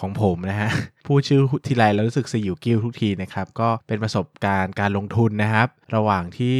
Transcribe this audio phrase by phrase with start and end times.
[0.00, 0.70] ของผมนะฮะ
[1.06, 6.58] พูดชื่อทีไรแล้วรู้สึกสยิวกิ้วทุกทีนะครับก็เป็นประสบการณ์การลงทุนนะครับ ระหว่างที่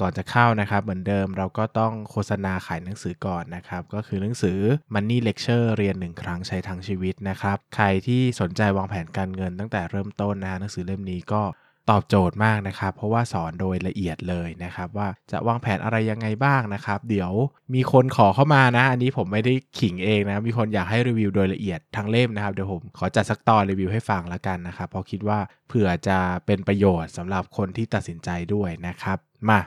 [0.00, 4.58] ก่อนจะเข้านะครับ เหมือนเดิมเราก็ต้องโฆษณาขายหนังสือก่อนนะครับ ก็คือหนังสือ
[4.94, 11.42] Money Lecture เรียนหนึ่งครั้งใช้ทั้งชีวิตนะครับ ใครที่สนใจวางแผนการเงินตั้งแต่เริ่มต้นนะฮะหนังสือเล่มนี้ก็
[11.90, 17.32] ตอบโจทย์มากนะครับ เพราะว่าสอนโดยละเอียดเลยนะครับ ว่าจะวางแผนอะไรยังไงบ้างนะครับ เดี๋ยว
[17.74, 25.38] มีคนขอเข้ามานะ อันนี้ผมไม่ได้ขิงเองนะ มีคนอยากให้รีวิวโดยละเอียดทั้งเล่มนะครับเดี๋ยวผมขอจัดสักตอนรีวิวให้ฟังแล้วกันนะครับเพราะคิดว่า
[25.68, 29.60] เผื่อจะเป็นประโยชน์สำหรับคนที่ตัดสินใจด้วยนะครับมา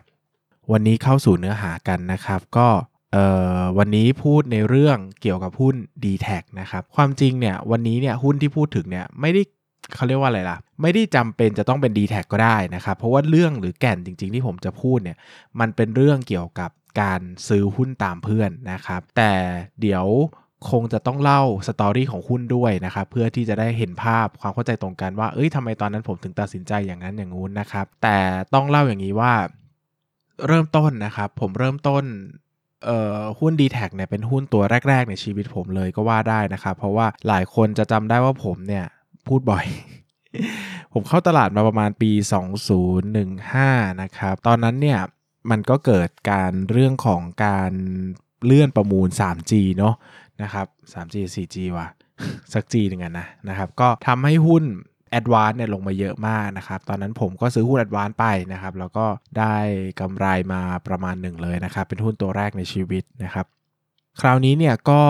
[0.72, 2.68] วันนี้เข้าสู่เนื้อหากันนะครับ ก็
[3.14, 3.18] เอ
[3.60, 6.28] อวันนี้พูดในเรื่องเกี่ยวกับหุ้น d t แท
[6.60, 9.42] นะครับ ความจริงเนี่ยวันนี้เนี่ยหุ้นที่พูดถึงเนี่ยไม่ได้
[9.96, 15.18] เขาเรียกว่าอะไรล่ะ ไม่ได้จำเป็นจะต้องเป็น d t แทก็ได้นะครับ เพราะว่าเรื่องหรือแก่นจริง ๆ ที่ผมจะพูดเนี่ย
[15.60, 19.34] มันเป็นเรื่องเกี่ยวกับการซื้อหุ้นตามเพื่อนนะครับ แต่
[19.82, 20.06] เดี๋ยว
[20.72, 28.18] คงจะต้องเล่าสตอรี่ของหุ้นด้วยนะครับ เพื่อที่จะได้เห็นภาพความเข้าใจตรงกันว่า เอ้ยทำไมตอนนั้นผมถึงตัดสินใจอย่างนั้นอย่างงู้นนะครับ แต่
[28.54, 29.34] ต้องเล่าอย่างนี้ว่า
[30.48, 32.04] เริ่มต้นนะครับ ผมเริ่มต้น
[33.40, 38.86] หุ้น d t แทเนี่ยเป็นหุ้นตัวแรก ๆ ในชีวิตผมเลยก็ว่าได้นะครับ เพราะว่าหลายคนจะจำได้ว่าผมเนี่ย
[39.28, 39.66] พูดบ่อย
[40.94, 42.12] ผมเข้าตลาดมาประมาณปี
[43.06, 45.00] 2015 นะครับ ตอนนั้นเนี่ย
[45.52, 47.72] มันก็เกิดการเรื่องของการ
[48.46, 49.96] เลื่อนประมูล 3G เนาะ
[50.42, 51.88] นะครับ 3G 4G ว่ะ
[52.54, 54.64] สัก G หนึ่งอะนนะนะครับ ก็ทำให้หุ้น
[55.18, 58.12] a d v a n c e เนี่ยลงมาเยอะมากนะครับ ตอนนั้นผมก็ซื้อหุ้น a d v a n c
[58.12, 59.06] e ไปนะครับ แล้วก็
[59.40, 59.56] ได้
[60.00, 63.46] กำไรมาประมาณหนึ่งเลยนะครับ เป็นหุ้นตัวแรกในชีวิตนะครับ
[64.22, 65.02] คราวนี้เนี่ยก็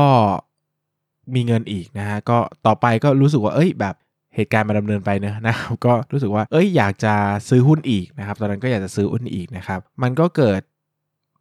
[1.34, 3.96] มีเงินอีกนะฮะ ก็ต่อไปก็รู้สึกว่า เอ้ยแบบ
[4.36, 7.14] เหตุการณ์มาดำเนินไปเนอะนะครับก็รู้สึกว่าเอ้ยอยากจะ
[7.50, 10.62] ซื้อหุ้นอีกนะครับ ตอนนั้นก็อยากจะซื้อหุ้นอีกนะครับ มันก็เกิด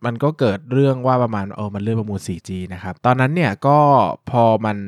[0.06, 3.78] มันก็เกิดเรื่องว่าประมาณเออมันเลื่อนประมูล 4G นะครับ ตอนนั้นเนี่ยก็
[4.30, 4.78] พอมัน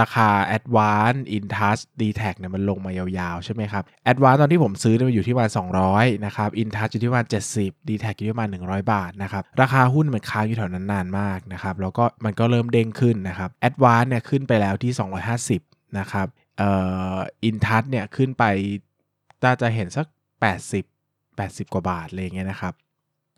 [0.00, 3.82] ราคา Advance Intouch d t a c เนี่ยมันลงมายาวๆ ใช่ไหมครับ
[4.12, 5.50] Advance ตอนที่ผมซื้อเนี่ยมันอยู่ที่ประมาณ
[5.88, 7.26] 200 นะครับ Intouch อยู่ที่ประมาณ
[7.56, 14.92] 70 d t a c อยู่ที่ประมาณ100 บาทนะครับ ราคาหุ้นมันค้างอยู่แถวนั้นนานมากนะครับ แล้วก็มันก็เริ่มเด้งขึ้นนะครับ Advance เนี่ยขึ้นไปแล้วที่
[15.44, 16.28] 250นะครับ
[16.60, 16.70] อ่
[17.14, 17.18] อ
[17.48, 18.44] Intouch เนี่ยขึ้นไป
[19.44, 20.06] น่าจะเห็นสัก
[20.72, 20.84] 80
[21.38, 22.74] 80 กว่าบาทอะไรเงี้ยนะครับ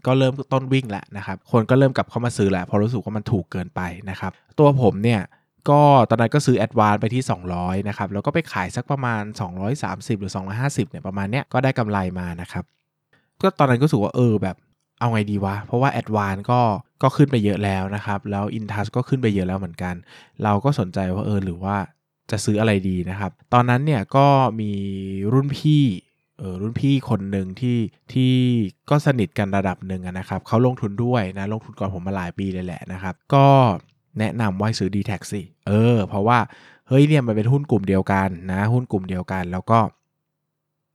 [0.06, 3.80] ก็เริ่มต้นวิ่งแล้วนะครับ คนก็เริ่มกลับเข้ามาซื้อแหล้วเพราะรู้สึกว่ามันถูกเกินไป
[4.10, 5.20] นะครับ ตัวผมเนี่ย
[5.70, 5.80] ก็
[6.10, 7.22] ตอนนั้นก็ซื้อแอดวานไปที่
[7.54, 9.22] 200 นะครับ แล้วก็ไปขายสักประมาณ
[9.72, 12.64] 230 หรือ 250 เนี่ยประมาณเนี้ยก็ได้กำไรมานะครับ
[13.40, 14.56] ก็ตอนนั้นก็รู้สึกว่าเออแบบ
[15.00, 16.60] เอาไงดีวะ เพราะว่าแอดวานก็
[17.02, 19.94] ก็ขึ้นไปเยอะแล้วนะครับ แล้วอินทัสก็ขึ้นไปเยอะแล้วเหมือนกัน
[20.44, 21.76] เราก็สนใจว่าเออหรือว่า
[22.30, 24.26] จะซื้ออะไรดีนะครับ ตอนนั้นเนี่ยก็
[24.60, 24.72] มี
[25.32, 25.84] รุ่นพี่
[26.38, 27.78] เออรุ่นพี่คนหนึ่งที่
[28.12, 28.32] ที่
[28.90, 33.46] ก็สนิทกันระดับหนึ่งนะครับเขาลงทุนด้วยนะลงทุนก่อนผมมาหลายปีเลยแหละนะครับ ก็
[34.18, 36.38] แนะนำว่าซื้อ d t แทสิเออ เพราะว่า
[36.88, 39.78] เฮ้ยเนี่ยมันเป็นหุ้นกลุ่มเดียวกันนะ หุ้นกลุ่มเดียวกัน แล้วก็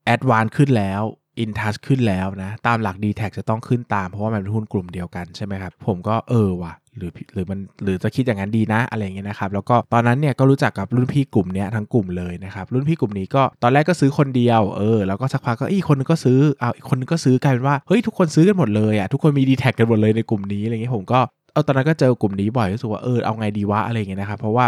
[0.06, 1.02] แอดวานขึ้นแล้ว
[1.40, 21.20] อินทัชขึ้นแล้วนะ ตามหลัก d t แทจะต้องขึ้นตามเพราะว่ามันเป็นหุ้นกลุ่มเดียวกันใช่ไหมครับ ผมก็เออว่ะ หรือหรือมันหรือจะคิดอย่างนั้นดีนะอะไรเงี้ยนะครับแล้วก็ตอนนั้นเนี่ยก็รู้จักกับรุ่นพี่กลุ่มเนี้ยทั้งกลุ่มเลยนะครับรุ่นพี่กลุ่มนี้ก็ตอนแรกก็ซื้อคนเดียวเออแล้วก็สักพักก็อีกคนนึงก็ซื้อเอาอีกคนนึงก็ซื้อกลายเป็นว่าเฮ้ยทุกคนซื้อกันหมดเลยอะทุกคนมีดีแท็กกันหมดเลยในกลุ่มนี้อะไรเงี้ยผมก็
[21.54, 24.66] เออตอนนั้นก็เจอกลุ่มนี้บ่อยรู้สึกว่าเออเอาไงดีวะอะไรเงี้ยนะครับเพราะว่า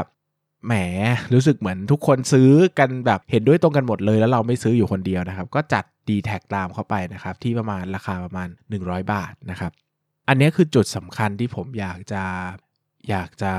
[0.65, 0.73] แหม
[1.33, 2.49] รู้สึกเหมือนทุกคนซื้อ
[2.79, 8.47] กันแบบเห็นด้วยตรงกันหมดเลย แล้วเราไม่ซื้ออยู่คนเดียวนะครับ ก็จัด d t แทตามเข้าไปนะครับที่ประมาณราคาประมาณ
[8.79, 9.71] 100 บาทนะครับ
[10.27, 12.23] อันนี้คือจุดสำคัญที่ผมอยากจะ
[13.09, 13.51] อยากจะ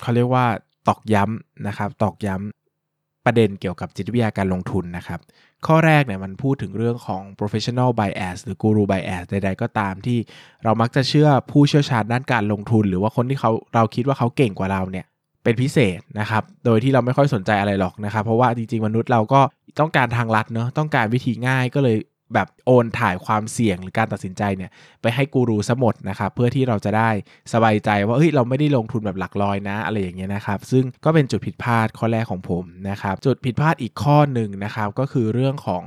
[0.00, 0.46] เขาเรียกว่า
[0.88, 5.20] ตอกย้ำนะครับ ตอกย้ำประเด็นเกี่ยวกับจิตวิทยาการลงทุนนะครับ
[5.66, 10.18] ข้อแรกเนี่ยมันพูดถึงเรื่องของ professional bias หรือ guru bias ใดๆก็ตามที่
[10.64, 15.06] เรามักจะเชื่อผู้เชี่ยวชาญด้านการลงทุน หรือว่าคนที่เขาเราคิดว่าเขาเก่งกว่าเราเนี่ย
[15.44, 19.40] เป็นพิเศษนะครับ โดยที่เราไม่ค่อยสนใจอะไรหรอกนะครับ เพราะว่าจริงๆ มนุษย์เราก็
[19.80, 21.96] ต้องการทางลัดเนาะ ต้องการวิธีง่ายก็เลย
[22.34, 24.70] แบบโอนถ่ายความเสี่ยงหรือการตัดสินใจเนี่ย
[25.02, 27.10] ไปให้กูรูซะหมดนะครับเพื่อที่เราจะได้
[27.52, 35.84] สบายใจว่าเฮ้ยเราไม่ได้ลงทุนแบบหลักร้อยนะ อะไรอย่างเงี้ยนะครับ ซึ่งก็เป็นจุดผิดพลาดข้อแรกของผมนะครับ จุดผิดพลาดอีกข้อหนึ่งนะครับ ก็คือเรื่องของ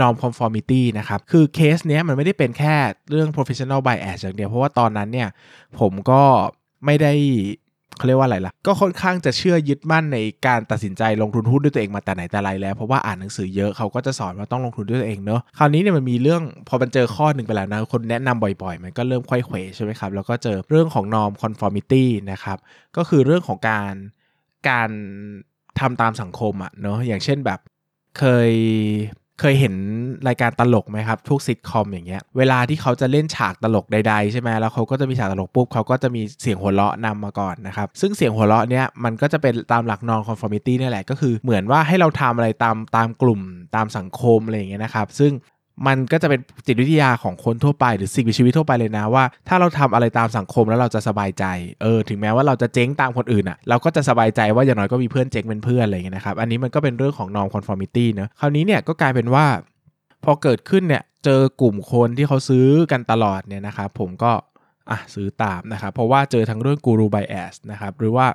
[0.00, 2.74] norm conformity นะครับ คือเคสเนี้ยมันไม่ได้เป็นแค่
[3.10, 5.28] เรื่อง professional bias อย่างเดียว เพราะว่าตอนนั้นเนี่ย
[5.80, 6.22] ผมก็
[6.86, 7.12] ไม่ได้
[7.96, 22.58] เขาเรียกว่าอะไรล่ะ ก็ค่อนข้างจะเชื่อยึดมั่นในการตัดสินใจลงทุนหุ้นด้วยตัวเองมาแต่ไหนแต่ไรแล้ว เพราะว่าอ่านหนังสือเยอะเขาก็จะสอนว่าต้องลงทุนด้วยตัวเองเนอะคราวนี้เนี่ยมันมีเรื่องพอมันเจอข้อหนึ่งไปแล้วนะคนแนะนำบ่อยๆ มันก็เริ่มค่อยเขวใช่ไหมครับแล้วก็เจอเรื่องของ norm conformity นะครับ
[22.96, 23.92] ก็คือเรื่องของการ
[24.68, 24.90] การ
[25.80, 27.60] ทำตามสังคมอะเนาะอย่างเช่นแบบ
[28.18, 28.52] เคย
[29.42, 29.74] เคยเห็น
[30.28, 43.40] รายการตลกไหมครับทุกซิทคอมอย่างเงี้ยเวลาที่เขาจะเล่นฉากตลกใดๆใช่ไหมแล้วเขาก็จะมีฉากตลกปุ๊บเขาก็จะมีเสียงหัวเราะนำมาก่อนนะครับซึ่งเสียงหัวเราะเนี้ยมันก็จะเป็นตามหลัก norm conformity นี่แหละก็คือเหมือนว่าให้เราทำอะไรตามตามกลุ่ม
[43.76, 45.32] ตามสังคมอะไรอย่างเงี้ยนะครับซึ่ง
[45.86, 51.44] มันก็จะเป็นจิตวิทยาของคนทั่วไปหรือสิ่งมีชีวิตทั่วไปเลยนะว่า ถ้าเราทำอะไรตามสังคมแล้วเราจะสบายใจ
[51.82, 59.46] เออถึงแม้ว่าเราจะเจ๊งตามคนอื่นอะ่ะเราก็จะสบายใจว่าอย่างน้อยก็มีเพื่อนเจ๊งเป็นเพื่อนอะไรอย่างเงี้ยนะครับอันนี้มันก็เป็นเรื่องของ norm conformity เนะคราวนี้เนี่ยก็กลายเป็นว่า
[60.24, 64.32] พอเกิดขึ้นเนี่ยเจอกลุ่มคนที่เขาซื้อกันตลอดเนี่ยนะครับผมก็
[64.90, 68.26] อะซื้อตามนะครับเพราะว่าเจอทั้งเรื่องกูรูไบแอสนะครับหรือว่า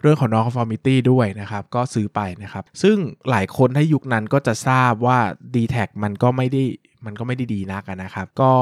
[0.00, 2.96] เรื่องของ non-conformity ด้วยนะครับ ก็ซื้อไปนะครับ ซึ่ง
[3.30, 5.18] หลายคนในยุคนั้นก็จะทราบว่า
[5.54, 6.62] d t แทมันก็ไม่ได้
[7.06, 8.52] มันก็ไม่ได้ดีนักนะครับ ก็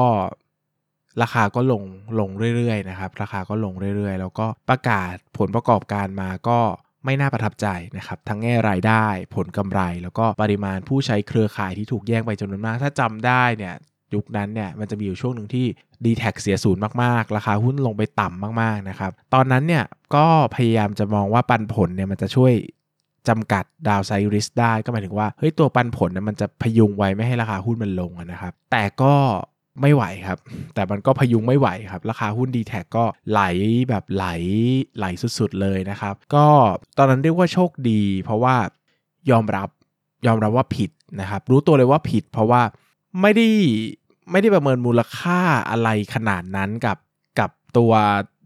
[1.21, 1.83] ราคาก็ลง
[2.19, 6.59] ลงเรื่อยๆนะครับ ราคาก็ลงเรื่อยๆ แล้วก็ประกาศผลประกอบการมาก็
[7.05, 7.67] ไม่น่าประทับใจ
[7.97, 9.05] นะครับ ทั้งแง่รายได้
[9.35, 13.75] ผลกำไร แล้วก็ปริมาณผู้ใช้เครือข่ายที่ถูกแย่งไปจำนวนมาก ถ้าจำได้เนี่ย
[14.15, 15.65] ยุคนั้นเนี่ยมันจะมีอยู่ช่วงหนึ่งที่
[16.05, 19.83] d t แทเสียศูนย์มากๆ ราคาหุ้นลงไปต่ำมากๆนะครับตอนนั้นเนี่ย
[20.15, 20.25] ก็
[20.55, 22.53] พยายามจะมองว่าปันผลเนี่ยมันจะช่วย
[23.27, 29.13] จำกัดดาวไซริสได้ก็หมายถึงว่าเฮ้ยตัวปันผลเนี่ยมันจะพยุงไว้ไม่ให้ราคาหุ้นมันลงนะครับแต่ก็
[29.81, 30.39] ไม่ไหวครับ
[30.75, 33.41] แต่มันก็พยุงไม่ไหวครับ ราคาหุ้น d t แทก็ไหล
[33.89, 34.25] แบบไหล
[34.97, 35.05] ไหล
[35.39, 36.45] สุดๆเลยนะครับ ก็
[36.97, 38.55] ตอนนั้นเรียกว่าโชคดี เพราะว่า
[39.31, 39.69] ยอมรับ
[40.27, 42.61] ยอมรับว่าผิดนะครับ รู้ตัวเลยว่าผิด เพราะว่า
[43.21, 43.47] ไม่ได้
[44.31, 45.39] ไม่ได้ประเมินมูลค่า
[45.69, 46.97] อะไรขนาดนั้นกับ
[47.39, 47.91] กับตัว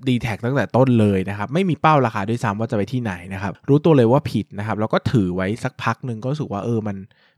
[0.08, 6.98] d t แทตั้งแต่ต้นเลยนะครับ ไม่มีเป้าราคาด้วยซ้ำว่าจะไปที่ไหนนะครับ รู้ตัวเลยว่าผิดนะครับ แล้วก็ถือไว้สักพักหนึ่งก็รู้สึกว่าเออมัน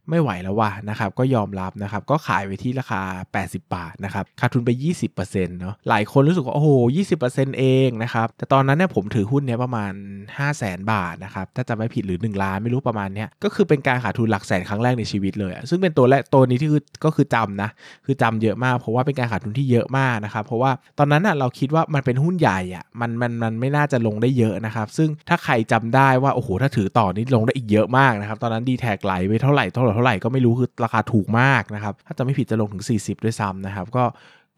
[0.09, 3.01] ไม่ไหวแล้วว่ะนะครับ ก็ยอมรับนะครับ ก็ขายไปที่ราคา
[3.35, 4.69] 80 บาทนะครับขาดทุนไป
[5.11, 5.27] 20%
[5.59, 6.69] เนาะหลายคนรู้สึกว่า โอ้โห
[7.17, 9.93] 20%เองนะครับ แต่ตอนนั้นเนี่ยผมถือหุ้นเนี้ยประมาณ
[10.31, 17.69] 5 0 0แสนบาทนะครับถ้าจะไม่ผิดหรือ 1 ล้านไม่รู้ประมาณเนี้ยก็คือเป็นการขาดทุนหลักแสนครั้งแรกในชีวิตเลย ซึ่งเป็นตัวแรกตัวนี้ที่คือก็คือจำนะ
[18.05, 34.03] คือจำเยอะมาก เพราะว่าเป็นการขาดทุนที่เยอะมากนะครับเพราะว่าตอนนั้นอะเราคิดว่ามันเป็นหุ้นใหญ่อะมันมันมันไม่น่าจะลงได้เยอะนะครับซึ่งถ้าใครจำได้ว่าโอ้โหถ้าถือต่อนี้ลงได้อีกเยอะมากนะครับตอนนั้นดีแท็กไหลไปเท่าไหร่เท่าไหร่เท่าไหร่ก็ไม่รู้คือราคาถูกมากนะครับถ้าจะไม่ผิดจะลงถึง 40 ด้วยซ้ำนะครับก็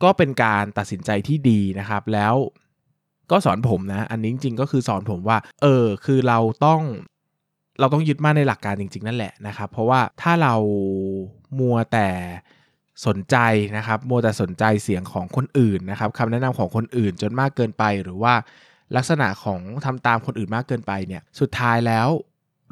[0.03, 2.35] ก็เป็นการตัดสินใจที่ดีนะครับแล้ว
[3.31, 6.81] ก็สอนผมนะ อันนี้จริงๆก็คือสอนผมว่า เออ คือเราต้อง
[7.79, 10.55] เราต้องยึดมั่นในหลักการจริง ๆ นั่นแหละนะครับ เพราะว่าถ้าเรา
[11.59, 12.09] มัวแต่
[13.07, 13.37] สนใจ
[13.77, 18.33] นะครับ มัวแต่สนใจเสียงของคนอื่นนะครับคำแนะนำของคนอื่นจนมากเกินไป หรือว่า
[18.95, 22.07] ลักษณะของทำตามคนอื่นมากเกินไปเนี่ย สุดท้ายแล้ว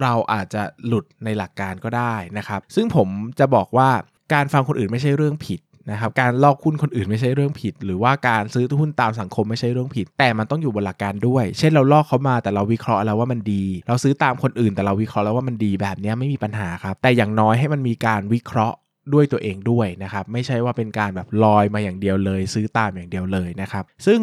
[0.02, 3.08] เราอาจจะหลุดในหลักการก็ได้นะครับ ซึ่งผม
[3.40, 3.90] จะบอกว่า
[4.34, 5.60] การฟังคนอื่นไม่ใช่เรื่องผิด
[5.92, 18.78] นะครับการลอกหุ้นคนอื่นไม่ใช่เรื่องผิด หรือว่าการซื้อหุ้นตามสังคมไม่ใช่เรื่องผิด แต่มันต้องอยู่บนหลักการด้วย เช่นเราลอกเขามาแต่เราวิเคราะห์แล้วว่ามันดี เราซื้อตามคนอื่นแต่เราวิเคราะห์แล้วว่ามันดีแบบนี้ไม่มีปัญหาครับ แต่อย่างน้อยให้มันมีการวิเคราะห์
[19.14, 24.20] ด้วยตัวเองด้วยนะครับไม่ใช่ว่าเป็นการแบบลอยมาอย่างเดียวเลย ซื้อตามอย่างเดียวเลยนะครับซึ่ง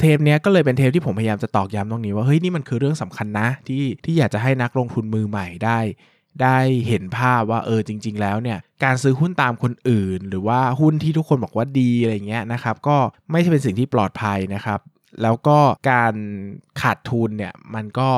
[0.00, 5.78] เทปนี้ก็เลยเป็นเทปที่ผมพยายามจะตอกย้ำตรงนี้ว่าเฮ้ยนี่มันคือเรื่องสำคัญนะที่ที่อยากจะให้นักลงทุนมือใหม่ได้
[6.42, 12.96] ได้เห็นภาพว่าเออจริง ๆ แล้วเนี่ยการซื้อหุ้นตามคนอื่น หรือว่าหุ้นที่ทุกคนบอกว่าดีอะไรเงี้ยนะครับก็
[13.30, 14.80] ไม่ใช่เป็นสิ่งที่ปลอดภัยนะครับ
[15.22, 15.58] แล้วก็
[15.90, 16.14] การ
[16.80, 18.10] ขาดทุนเนี่ยมันก็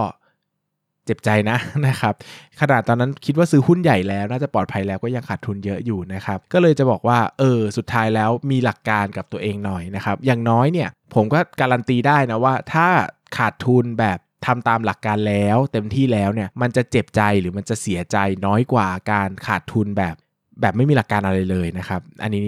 [1.05, 2.15] เจ็บใจนะนะครับ
[2.61, 12.89] ขนาดตอนนั้นคิดว่าซื้อหุ้นใหญ่แล้วน่าจะปลอดภัยแล้วก็ยังขาดทุนเยอะอยู่นะครับก็เลยจะบอกว่าเออสุดท้ายแล้วมีหลักการกับตัวเองหน่อยนะครับอย่างน้อยเนี่ยผมก็การันตีได้นะว่าถ้า
[13.37, 18.16] ขาดทุนแบบ ทำตามหลักการแล้ว เต็มที่แล้วเนี่ยมันจะเจ็บใจหรือมันจะเสียใจ
[18.47, 20.14] น้อยกว่าการขาดทุนแบบ
[20.61, 22.45] แบบไม่มีหลักการอะไรเลยนะครับ อันนี้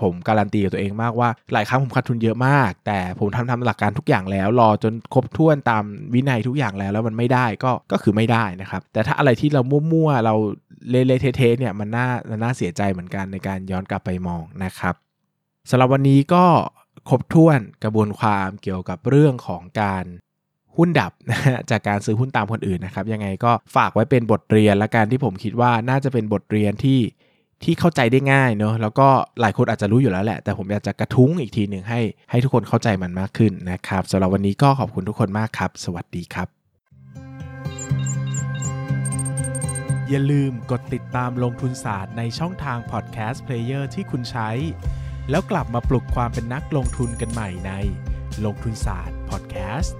[0.00, 5.84] ผมการันตีกับตัวเองมากว่าหลายครั้งผมขาดทุนเยอะมาก แต่ผมทำทำหลักการทุกอย่างแล้ว รอจนครบถ้วนตาม
[6.14, 10.34] วินัยทุกอย่างแล้ว แล้วมันไม่ได้ก็ก็คือไม่ได้นะครับ แต่ถ้าอะไรที่เรามั่วๆเรา
[10.90, 14.94] เละเทะเนี่ยมันน่ามันน่าเสียใจเหมือนกันในการย้อนกลับไปมองนะครับ
[15.70, 16.44] สำหรับวันนี้ก็
[17.08, 20.04] ครบถ้วนกระบวนความเกี่ยวกับเรื่องของการ
[20.76, 21.40] หุ้นดับนะ
[21.70, 27.00] จากการซื้อหุ้นตามคนอื่นนะครับยังไงก็ฝากไว้เป็นบทเรียนและการที่ผมคิดว่าน่าจะเป็นบทเรียนที่
[27.64, 29.08] ที่เข้าใจได้ง่ายเนอะแล้วก็
[29.40, 32.00] หลายคนอาจจะรู้อยู่แล้วแหละ แต่ผมอยากจะกระทุ้งอีกทีหนึ่งให้
[32.30, 36.48] ให้ทุกคนเข้าใจมันมากขึ้นนะครับสำหรับวันนี้ก็ขอบคุณทุกคนมากครับ สวัสดีครับ
[40.10, 44.50] อย่าลืมกดติดตามลงทุนศาสตร์ในช่องทาง podcast player ที่คุณใช้
[45.30, 47.72] แล้วกลับมาปลุกความเป็นนักลงทุนกันใหม่ใน
[48.44, 49.96] ลงทุนศาสตร์พอดแคสต์